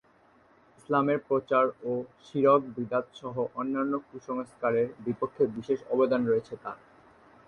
[0.79, 1.91] ইসলামের প্রচার ও
[2.25, 6.77] শিরক-বিদাত সহ অন্যান্য কুসংস্কারের বিপক্ষে বিশেষ অবদান রয়েছে তার।